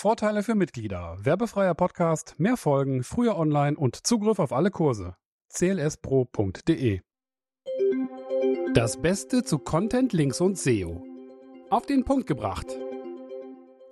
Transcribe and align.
Vorteile 0.00 0.42
für 0.42 0.54
Mitglieder. 0.54 1.18
Werbefreier 1.20 1.74
Podcast, 1.74 2.34
mehr 2.38 2.56
Folgen, 2.56 3.02
früher 3.02 3.36
online 3.36 3.76
und 3.76 4.06
Zugriff 4.06 4.38
auf 4.38 4.50
alle 4.50 4.70
Kurse. 4.70 5.14
clspro.de 5.52 7.02
Das 8.72 9.02
Beste 9.02 9.44
zu 9.44 9.58
Content, 9.58 10.14
Links 10.14 10.40
und 10.40 10.56
SEO. 10.56 11.04
Auf 11.68 11.84
den 11.84 12.06
Punkt 12.06 12.26
gebracht. 12.26 12.66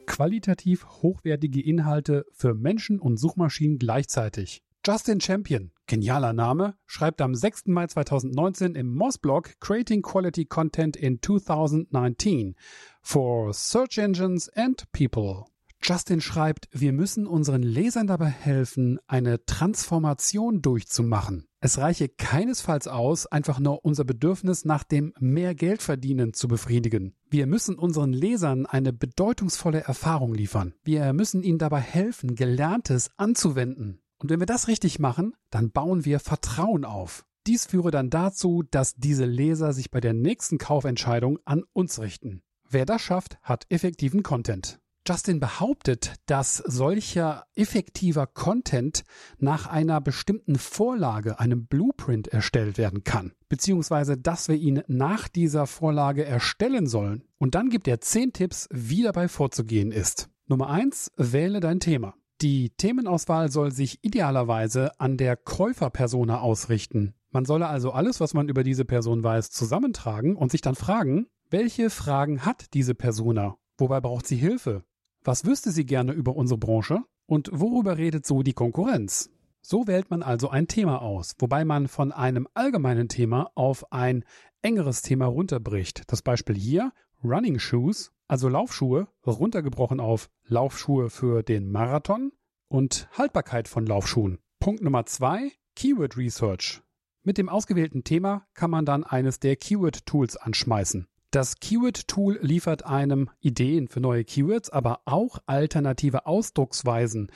Qualitativ 0.07 0.87
hochwertige 1.03 1.63
Inhalte 1.63 2.25
für 2.33 2.55
Menschen 2.55 3.01
und 3.01 3.19
Suchmaschinen 3.19 3.79
gleichzeitig. 3.79 4.63
Justin 4.87 5.21
Champion, 5.21 5.73
genialer 5.87 6.33
Name, 6.33 6.77
schreibt 6.87 7.21
am 7.21 7.35
6. 7.35 7.67
Mai 7.67 7.87
2019 7.87 8.77
im 8.77 8.95
Moz-Blog 8.95 9.61
Creating 9.61 10.01
Quality 10.01 10.47
Content 10.47 10.97
in 10.97 11.21
2019 11.21 12.57
for 13.03 13.53
Search 13.53 13.99
Engines 13.99 14.49
and 14.49 14.91
People. 14.93 15.45
Justin 15.83 16.21
schreibt, 16.21 16.69
wir 16.73 16.93
müssen 16.93 17.27
unseren 17.27 17.63
Lesern 17.63 18.07
dabei 18.07 18.29
helfen, 18.29 18.99
eine 19.07 19.45
Transformation 19.47 20.61
durchzumachen. 20.61 21.47
Es 21.61 21.79
reiche 21.79 22.09
keinesfalls 22.09 22.87
aus, 22.89 23.27
einfach 23.27 23.59
nur 23.59 23.85
unser 23.85 24.05
Bedürfnis 24.05 24.65
nach 24.65 24.85
dem 24.85 25.13
mehr 25.19 25.55
Geld 25.55 25.83
verdienen 25.83 26.35
zu 26.35 26.47
befriedigen. 26.47 27.15
Wir 27.31 27.47
müssen 27.47 27.77
unseren 27.77 28.13
Lesern 28.13 28.67
eine 28.67 28.93
bedeutungsvolle 28.93 29.81
Erfahrung 29.81 30.35
liefern. 30.35 30.75
Wir 30.85 31.13
müssen 31.13 31.43
ihnen 31.43 31.59
dabei 31.59 31.81
helfen, 31.81 32.35
Gelerntes 32.35 33.11
anzuwenden. 33.17 34.01
Und 34.19 34.31
wenn 34.31 34.41
wir 34.41 34.47
das 34.47 34.69
richtig 34.69 34.99
machen, 34.99 35.35
dann 35.51 35.71
bauen 35.71 36.05
wir 36.05 36.21
Vertrauen 36.21 36.85
auf. 36.85 37.25
Dies 37.47 37.67
führe 37.67 37.91
dann 37.91 38.11
dazu, 38.11 38.63
dass 38.71 38.95
diese 38.95 39.25
Leser 39.25 39.73
sich 39.73 39.91
bei 39.91 40.01
der 40.01 40.13
nächsten 40.13 40.59
Kaufentscheidung 40.59 41.39
an 41.45 41.65
uns 41.73 41.99
richten. 41.99 42.43
Wer 42.69 42.85
das 42.85 43.01
schafft, 43.01 43.39
hat 43.43 43.65
effektiven 43.71 44.23
Content. 44.23 44.79
Justin 45.09 45.41
behauptet, 45.41 46.17
dass 46.27 46.59
solcher 46.59 47.47
effektiver 47.55 48.27
Content 48.27 49.05
nach 49.39 49.67
einer 49.67 50.03
bestimmten 50.03 50.57
Vorlage, 50.57 51.41
einem 51.41 51.67
Blueprint 51.67 52.29
erstellt 52.29 52.77
werden 52.77 53.05
kann, 53.05 53.33
beziehungsweise 53.49 54.19
dass 54.19 54.49
wir 54.49 54.57
ihn 54.57 54.83
nach 54.87 55.27
dieser 55.29 55.67
Vorlage 55.67 56.27
erstellen 56.27 56.87
sollen. 56.87 57.25
Und 57.39 57.55
dann 57.55 57.71
gibt 57.71 57.89
er 57.89 58.03
zehn 58.03 58.35
Tipps, 58.35 58.69
wie 58.71 59.03
dabei 59.03 59.29
vorzugehen 59.29 59.93
ist. 59.93 60.29
Nummer 60.47 60.69
eins: 60.69 61.11
Wähle 61.17 61.61
dein 61.61 61.81
Thema. 61.81 62.13
Die 62.43 62.69
Themenauswahl 62.77 63.51
soll 63.51 63.73
sich 63.73 64.05
idealerweise 64.05 65.01
an 65.01 65.17
der 65.17 65.39
Käuferpersona 65.39 66.39
ausrichten. 66.41 67.15
Man 67.31 67.47
solle 67.47 67.69
also 67.69 67.93
alles, 67.93 68.21
was 68.21 68.35
man 68.35 68.51
über 68.51 68.63
diese 68.63 68.85
Person 68.85 69.23
weiß, 69.23 69.53
zusammentragen 69.53 70.37
und 70.37 70.51
sich 70.51 70.61
dann 70.61 70.75
fragen, 70.75 71.29
welche 71.49 71.89
Fragen 71.89 72.45
hat 72.45 72.75
diese 72.75 72.95
Persona? 72.95 73.57
Wobei 73.79 74.03
braucht 74.03 74.27
sie 74.27 74.37
Hilfe? 74.37 74.85
Was 75.25 75.45
wüsste 75.45 75.71
sie 75.71 75.87
gerne 75.87 76.13
über 76.13 76.37
unsere 76.37 76.59
Branche? 76.59 77.01
Und 77.27 77.51
worüber 77.53 77.99
redet 77.99 78.25
so 78.27 78.43
die 78.43 78.55
Konkurrenz? 78.55 79.31
So 79.61 79.87
wählt 79.87 80.11
man 80.11 80.23
also 80.23 80.49
ein 80.49 80.69
Thema 80.69 81.03
aus, 81.03 81.35
wobei 81.39 81.65
man 81.65 81.89
von 81.89 82.13
einem 82.13 82.49
allgemeinen 82.55 83.09
Thema 83.09 83.51
auf 83.55 83.93
ein 83.93 84.25
engeres 84.63 85.03
Thema 85.03 85.27
runterbricht. 85.27 86.05
Das 86.07 86.23
Beispiel 86.23 86.57
hier 86.57 86.93
Running 87.23 87.59
Shoes, 87.59 88.13
also 88.29 88.49
Laufschuhe, 88.49 89.09
runtergebrochen 89.27 90.01
auf 90.01 90.31
Laufschuhe 90.45 91.11
für 91.11 91.43
den 91.43 91.71
Marathon 91.71 92.33
und 92.69 93.09
Haltbarkeit 93.13 93.69
von 93.69 93.85
Laufschuhen. 93.85 94.39
Punkt 94.61 94.83
Nummer 94.83 95.05
zwei, 95.07 95.53
Keyword 95.75 96.17
Research. 96.17 96.81
Mit 97.23 97.37
dem 97.37 97.49
ausgewählten 97.49 98.05
Thema 98.05 98.47
kann 98.55 98.71
man 98.71 98.87
dann 98.87 99.05
eines 99.05 99.41
der 99.41 99.57
Keyword 99.57 100.07
Tools 100.07 100.37
anschmeißen. 100.37 101.09
Das 101.31 101.57
Keyword 101.61 102.09
Tool 102.09 102.39
liefert 102.41 102.87
einem 102.87 103.29
Ideen 103.41 103.89
für 103.89 104.01
neue 104.01 104.25
Keywords, 104.25 104.71
aber 104.71 105.01
auch 105.05 105.39
alternative 105.45 106.25
Ausdrucksweisen. 106.25 107.31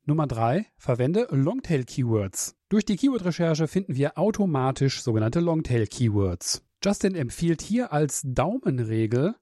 Nummer 0.06 0.26
drei: 0.26 0.66
Verwende 0.76 1.28
Longtail-Keywords. 1.30 2.56
Durch 2.68 2.84
die 2.84 2.96
Keyword-Recherche 2.96 3.68
finden 3.68 3.94
wir 3.94 4.18
automatisch 4.18 5.02
sogenannte 5.02 5.38
Longtail-Keywords. 5.38 6.64
Justin 6.84 7.14
empfiehlt 7.14 7.62
hier 7.62 7.92
als 7.92 8.22
Daumenregel, 8.24 9.36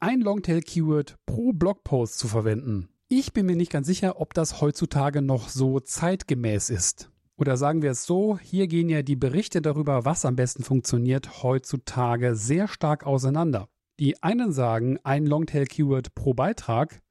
ein 0.00 0.22
Longtail-Keyword 0.22 1.18
pro 1.26 1.52
Blogpost 1.52 2.18
zu 2.18 2.26
verwenden. 2.26 2.88
Ich 3.08 3.34
bin 3.34 3.44
mir 3.44 3.56
nicht 3.56 3.70
ganz 3.70 3.86
sicher, 3.86 4.18
ob 4.18 4.32
das 4.32 4.62
heutzutage 4.62 5.20
noch 5.20 5.50
so 5.50 5.78
zeitgemäß 5.78 6.70
ist. 6.70 7.10
Oder 7.38 7.56
sagen 7.58 7.82
wir 7.82 7.90
es 7.90 8.04
so, 8.04 8.38
hier 8.38 8.66
gehen 8.66 8.88
ja 8.88 9.02
die 9.02 9.16
Berichte 9.16 9.60
darüber, 9.60 10.06
was 10.06 10.24
am 10.24 10.36
besten 10.36 10.62
funktioniert, 10.62 11.42
heutzutage 11.42 12.34
sehr 12.34 12.66
stark 12.66 13.04
auseinander. 13.04 13.68
Die 14.00 14.22
einen 14.22 14.52
sagen 14.52 14.98
ein 15.04 15.26
Longtail-Keyword 15.26 16.14
pro 16.14 16.32
Beitrag, 16.32 17.02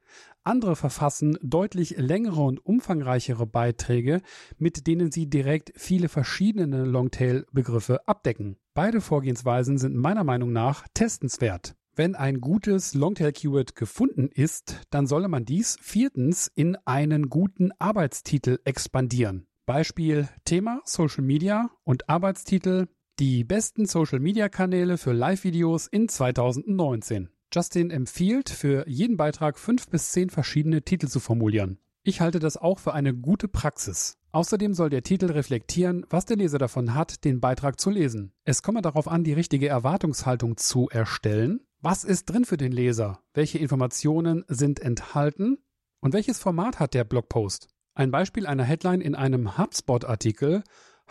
andere 0.43 0.75
verfassen 0.75 1.37
deutlich 1.41 1.97
längere 1.97 2.41
und 2.41 2.63
umfangreichere 2.63 3.47
Beiträge, 3.47 4.21
mit 4.57 4.87
denen 4.87 5.11
sie 5.11 5.27
direkt 5.27 5.73
viele 5.75 6.09
verschiedene 6.09 6.85
Longtail-Begriffe 6.85 8.07
abdecken. 8.07 8.57
Beide 8.73 9.01
Vorgehensweisen 9.01 9.77
sind 9.77 9.95
meiner 9.95 10.23
Meinung 10.23 10.51
nach 10.51 10.87
testenswert. 10.93 11.75
Wenn 11.95 12.13
ein 12.13 12.41
gutes 12.41 12.93
Longtail-Keyword 12.93 13.75
gefunden 13.75 14.27
ist, 14.27 14.81
dann 14.89 15.07
solle 15.07 15.27
man 15.27 15.45
dies 15.45 15.77
viertens 15.81 16.51
in 16.53 16.77
einen 16.85 17.29
guten 17.29 17.71
Arbeitstitel 17.79 18.59
expandieren. 18.65 19.47
Beispiel 19.65 20.29
Thema 20.43 20.81
Social 20.85 21.23
Media 21.23 21.71
und 21.83 22.07
Arbeitstitel 22.07 22.87
Die 23.17 23.43
besten 23.43 23.87
Social 23.87 24.19
Media 24.19 24.47
Kanäle 24.47 24.99
für 24.99 25.11
Live-Videos 25.11 25.87
in 25.87 26.07
2019. 26.07 27.29
Justin 27.51 27.89
empfiehlt, 27.89 28.49
für 28.49 28.87
jeden 28.87 29.17
Beitrag 29.17 29.57
fünf 29.57 29.87
bis 29.89 30.11
zehn 30.11 30.29
verschiedene 30.29 30.83
Titel 30.83 31.07
zu 31.07 31.19
formulieren. 31.19 31.79
Ich 32.03 32.21
halte 32.21 32.37
das 32.37 32.57
auch 32.57 32.77
für 32.77 32.93
eine 32.93 33.15
gute 33.15 33.47
Praxis. 33.47 34.19
Außerdem 34.31 34.75
soll 34.75 34.91
der 34.91 35.01
Titel 35.01 35.31
reflektieren, 35.31 36.05
was 36.09 36.25
der 36.25 36.37
Leser 36.37 36.59
davon 36.59 36.93
hat, 36.93 37.23
den 37.25 37.39
Beitrag 37.39 37.79
zu 37.79 37.89
lesen. 37.89 38.33
Es 38.43 38.61
komme 38.61 38.83
darauf 38.83 39.07
an, 39.07 39.23
die 39.23 39.33
richtige 39.33 39.67
Erwartungshaltung 39.67 40.57
zu 40.57 40.89
erstellen. 40.89 41.61
Was 41.81 42.03
ist 42.03 42.25
drin 42.25 42.45
für 42.45 42.57
den 42.57 42.71
Leser? 42.71 43.23
Welche 43.33 43.57
Informationen 43.57 44.43
sind 44.47 44.79
enthalten? 44.79 45.57
Und 46.01 46.13
welches 46.13 46.37
Format 46.37 46.79
hat 46.79 46.93
der 46.93 47.03
Blogpost? 47.03 47.69
Ein 47.97 48.11
Beispiel 48.11 48.45
einer 48.45 48.65
Headline 48.65 48.99
in 48.99 49.15
einem 49.15 49.57
HubSpot-Artikel 49.57 50.63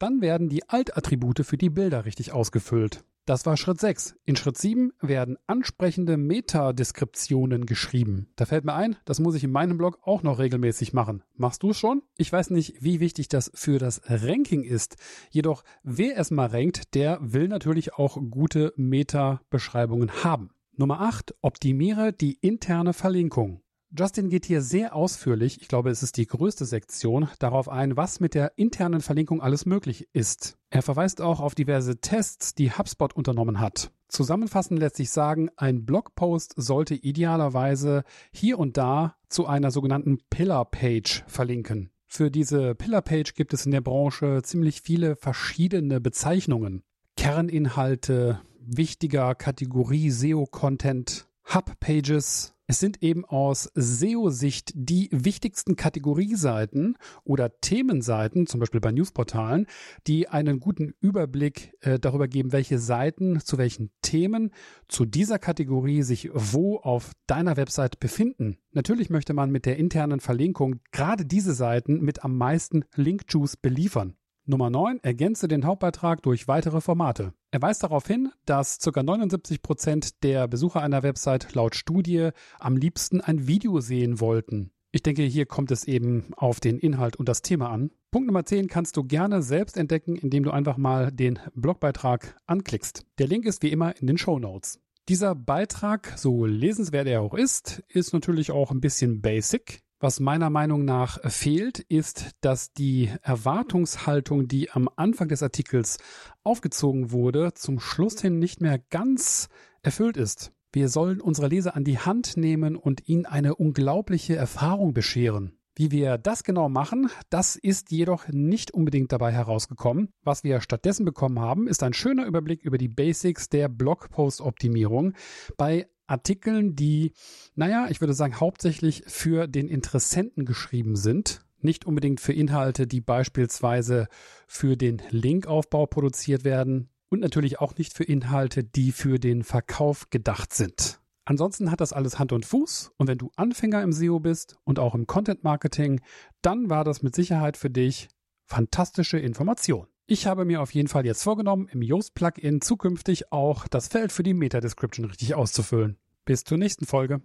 Dann 0.00 0.22
werden 0.22 0.48
die 0.48 0.66
Alt-Attribute 0.66 1.44
für 1.44 1.58
die 1.58 1.68
Bilder 1.68 2.06
richtig 2.06 2.32
ausgefüllt. 2.32 3.04
Das 3.26 3.44
war 3.44 3.58
Schritt 3.58 3.78
6. 3.78 4.16
In 4.24 4.34
Schritt 4.34 4.56
7 4.56 4.92
werden 5.02 5.36
ansprechende 5.46 6.16
Metadeskriptionen 6.16 7.66
geschrieben. 7.66 8.26
Da 8.34 8.46
fällt 8.46 8.64
mir 8.64 8.72
ein, 8.72 8.96
das 9.04 9.20
muss 9.20 9.34
ich 9.34 9.44
in 9.44 9.52
meinem 9.52 9.76
Blog 9.76 9.98
auch 10.02 10.22
noch 10.22 10.38
regelmäßig 10.38 10.94
machen. 10.94 11.22
Machst 11.36 11.62
du 11.62 11.70
es 11.70 11.78
schon? 11.78 12.02
Ich 12.16 12.32
weiß 12.32 12.48
nicht, 12.48 12.82
wie 12.82 12.98
wichtig 12.98 13.28
das 13.28 13.52
für 13.54 13.78
das 13.78 14.00
Ranking 14.06 14.62
ist. 14.62 14.96
Jedoch, 15.28 15.64
wer 15.82 16.16
es 16.16 16.30
mal 16.30 16.46
rankt, 16.46 16.94
der 16.94 17.18
will 17.20 17.48
natürlich 17.48 17.92
auch 17.92 18.16
gute 18.30 18.72
Meta-Beschreibungen 18.76 20.24
haben. 20.24 20.48
Nummer 20.76 21.02
8. 21.02 21.34
Optimiere 21.42 22.14
die 22.14 22.38
interne 22.40 22.94
Verlinkung. 22.94 23.60
Justin 23.96 24.28
geht 24.28 24.46
hier 24.46 24.62
sehr 24.62 24.94
ausführlich, 24.94 25.60
ich 25.60 25.66
glaube, 25.66 25.90
es 25.90 26.04
ist 26.04 26.16
die 26.16 26.26
größte 26.26 26.64
Sektion, 26.64 27.28
darauf 27.40 27.68
ein, 27.68 27.96
was 27.96 28.20
mit 28.20 28.34
der 28.34 28.56
internen 28.56 29.00
Verlinkung 29.00 29.42
alles 29.42 29.66
möglich 29.66 30.08
ist. 30.12 30.56
Er 30.70 30.82
verweist 30.82 31.20
auch 31.20 31.40
auf 31.40 31.56
diverse 31.56 32.00
Tests, 32.00 32.54
die 32.54 32.70
HubSpot 32.70 33.12
unternommen 33.12 33.58
hat. 33.58 33.90
Zusammenfassend 34.06 34.78
lässt 34.78 34.94
sich 34.94 35.10
sagen, 35.10 35.50
ein 35.56 35.86
Blogpost 35.86 36.54
sollte 36.56 36.94
idealerweise 36.94 38.04
hier 38.32 38.60
und 38.60 38.76
da 38.76 39.16
zu 39.28 39.46
einer 39.46 39.72
sogenannten 39.72 40.18
Pillar-Page 40.30 41.24
verlinken. 41.26 41.90
Für 42.06 42.30
diese 42.30 42.76
Pillar-Page 42.76 43.34
gibt 43.34 43.54
es 43.54 43.66
in 43.66 43.72
der 43.72 43.80
Branche 43.80 44.42
ziemlich 44.44 44.82
viele 44.82 45.16
verschiedene 45.16 46.00
Bezeichnungen. 46.00 46.84
Kerninhalte, 47.16 48.40
wichtiger 48.60 49.34
Kategorie 49.34 50.10
SEO-Content, 50.10 51.28
Hub-Pages, 51.52 52.54
es 52.70 52.78
sind 52.78 53.02
eben 53.02 53.24
aus 53.24 53.68
SEO-Sicht 53.74 54.70
die 54.76 55.08
wichtigsten 55.10 55.74
Kategorieseiten 55.74 56.96
oder 57.24 57.60
Themenseiten, 57.60 58.46
zum 58.46 58.60
Beispiel 58.60 58.80
bei 58.80 58.92
Newsportalen, 58.92 59.66
die 60.06 60.28
einen 60.28 60.60
guten 60.60 60.94
Überblick 61.00 61.72
äh, 61.80 61.98
darüber 61.98 62.28
geben, 62.28 62.52
welche 62.52 62.78
Seiten 62.78 63.40
zu 63.40 63.58
welchen 63.58 63.90
Themen 64.02 64.52
zu 64.86 65.04
dieser 65.04 65.40
Kategorie 65.40 66.02
sich 66.02 66.30
wo 66.32 66.76
auf 66.76 67.10
deiner 67.26 67.56
Website 67.56 67.98
befinden. 67.98 68.58
Natürlich 68.70 69.10
möchte 69.10 69.34
man 69.34 69.50
mit 69.50 69.66
der 69.66 69.76
internen 69.76 70.20
Verlinkung 70.20 70.76
gerade 70.92 71.26
diese 71.26 71.54
Seiten 71.54 72.00
mit 72.00 72.22
am 72.22 72.36
meisten 72.36 72.84
Link-Juice 72.94 73.56
beliefern. 73.56 74.14
Nummer 74.50 74.68
9. 74.68 74.98
Ergänze 75.02 75.48
den 75.48 75.64
Hauptbeitrag 75.64 76.22
durch 76.22 76.48
weitere 76.48 76.80
Formate. 76.80 77.32
Er 77.50 77.62
weist 77.62 77.82
darauf 77.82 78.06
hin, 78.06 78.30
dass 78.44 78.78
ca. 78.78 79.02
79 79.02 79.62
Prozent 79.62 80.22
der 80.22 80.48
Besucher 80.48 80.82
einer 80.82 81.02
Website 81.02 81.54
laut 81.54 81.74
Studie 81.74 82.30
am 82.58 82.76
liebsten 82.76 83.20
ein 83.20 83.46
Video 83.46 83.80
sehen 83.80 84.20
wollten. 84.20 84.72
Ich 84.92 85.02
denke, 85.02 85.22
hier 85.22 85.46
kommt 85.46 85.70
es 85.70 85.84
eben 85.84 86.34
auf 86.36 86.58
den 86.58 86.78
Inhalt 86.78 87.16
und 87.16 87.28
das 87.28 87.42
Thema 87.42 87.70
an. 87.70 87.92
Punkt 88.10 88.26
Nummer 88.26 88.44
10 88.44 88.66
kannst 88.66 88.96
du 88.96 89.04
gerne 89.04 89.40
selbst 89.40 89.76
entdecken, 89.76 90.16
indem 90.16 90.42
du 90.42 90.50
einfach 90.50 90.76
mal 90.76 91.12
den 91.12 91.38
Blogbeitrag 91.54 92.36
anklickst. 92.46 93.06
Der 93.18 93.28
Link 93.28 93.46
ist 93.46 93.62
wie 93.62 93.70
immer 93.70 93.96
in 94.00 94.08
den 94.08 94.18
Show 94.18 94.40
Notes. 94.40 94.80
Dieser 95.08 95.36
Beitrag, 95.36 96.14
so 96.16 96.44
lesenswert 96.44 97.06
er 97.06 97.22
auch 97.22 97.34
ist, 97.34 97.84
ist 97.88 98.12
natürlich 98.12 98.50
auch 98.50 98.72
ein 98.72 98.80
bisschen 98.80 99.20
basic. 99.20 99.82
Was 100.02 100.18
meiner 100.18 100.48
Meinung 100.48 100.86
nach 100.86 101.18
fehlt, 101.30 101.78
ist, 101.78 102.30
dass 102.40 102.72
die 102.72 103.10
Erwartungshaltung, 103.20 104.48
die 104.48 104.70
am 104.70 104.88
Anfang 104.96 105.28
des 105.28 105.42
Artikels 105.42 105.98
aufgezogen 106.42 107.12
wurde, 107.12 107.52
zum 107.52 107.80
Schluss 107.80 108.18
hin 108.18 108.38
nicht 108.38 108.62
mehr 108.62 108.78
ganz 108.78 109.50
erfüllt 109.82 110.16
ist. 110.16 110.52
Wir 110.72 110.88
sollen 110.88 111.20
unsere 111.20 111.48
Leser 111.48 111.76
an 111.76 111.84
die 111.84 111.98
Hand 111.98 112.38
nehmen 112.38 112.76
und 112.76 113.10
ihnen 113.10 113.26
eine 113.26 113.56
unglaubliche 113.56 114.36
Erfahrung 114.36 114.94
bescheren. 114.94 115.58
Wie 115.76 115.90
wir 115.90 116.16
das 116.16 116.44
genau 116.44 116.70
machen, 116.70 117.10
das 117.28 117.56
ist 117.56 117.90
jedoch 117.90 118.26
nicht 118.28 118.70
unbedingt 118.70 119.12
dabei 119.12 119.32
herausgekommen. 119.32 120.08
Was 120.22 120.44
wir 120.44 120.62
stattdessen 120.62 121.04
bekommen 121.04 121.40
haben, 121.40 121.68
ist 121.68 121.82
ein 121.82 121.92
schöner 121.92 122.24
Überblick 122.24 122.62
über 122.62 122.78
die 122.78 122.88
Basics 122.88 123.50
der 123.50 123.68
Blogpost-Optimierung 123.68 125.12
bei 125.58 125.88
Artikeln, 126.10 126.74
die, 126.74 127.12
naja, 127.54 127.86
ich 127.88 128.00
würde 128.00 128.14
sagen, 128.14 128.40
hauptsächlich 128.40 129.04
für 129.06 129.46
den 129.46 129.68
Interessenten 129.68 130.44
geschrieben 130.44 130.96
sind. 130.96 131.44
Nicht 131.60 131.84
unbedingt 131.84 132.20
für 132.20 132.32
Inhalte, 132.32 132.86
die 132.86 133.00
beispielsweise 133.00 134.08
für 134.46 134.76
den 134.76 135.02
Linkaufbau 135.10 135.86
produziert 135.86 136.44
werden 136.44 136.88
und 137.10 137.20
natürlich 137.20 137.60
auch 137.60 137.76
nicht 137.76 137.92
für 137.92 138.04
Inhalte, 138.04 138.64
die 138.64 138.92
für 138.92 139.18
den 139.18 139.44
Verkauf 139.44 140.10
gedacht 140.10 140.54
sind. 140.54 141.00
Ansonsten 141.26 141.70
hat 141.70 141.80
das 141.80 141.92
alles 141.92 142.18
Hand 142.18 142.32
und 142.32 142.46
Fuß 142.46 142.92
und 142.96 143.06
wenn 143.06 143.18
du 143.18 143.30
Anfänger 143.36 143.82
im 143.82 143.92
SEO 143.92 144.18
bist 144.20 144.56
und 144.64 144.78
auch 144.78 144.94
im 144.94 145.06
Content 145.06 145.44
Marketing, 145.44 146.00
dann 146.42 146.70
war 146.70 146.82
das 146.82 147.02
mit 147.02 147.14
Sicherheit 147.14 147.56
für 147.56 147.70
dich 147.70 148.08
fantastische 148.46 149.18
Information. 149.18 149.86
Ich 150.12 150.26
habe 150.26 150.44
mir 150.44 150.60
auf 150.60 150.74
jeden 150.74 150.88
Fall 150.88 151.06
jetzt 151.06 151.22
vorgenommen, 151.22 151.68
im 151.70 151.82
Yoast-Plugin 151.82 152.60
zukünftig 152.60 153.30
auch 153.30 153.68
das 153.68 153.86
Feld 153.86 154.10
für 154.10 154.24
die 154.24 154.34
Meta-Description 154.34 155.06
richtig 155.06 155.36
auszufüllen. 155.36 155.98
Bis 156.24 156.42
zur 156.42 156.58
nächsten 156.58 156.84
Folge. 156.84 157.20